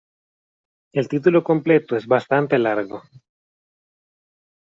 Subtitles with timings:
[0.93, 3.03] El título completo es bastante largo.